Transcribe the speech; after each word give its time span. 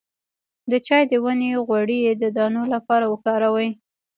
د 0.71 0.73
چای 0.87 1.03
د 1.11 1.13
ونې 1.23 1.51
غوړي 1.67 1.99
د 2.21 2.23
دانو 2.37 2.61
لپاره 2.73 3.05
وکاروئ 3.13 3.69